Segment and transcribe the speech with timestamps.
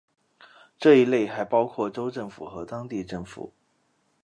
[0.79, 3.53] 这一类还包括州政府和当地政府。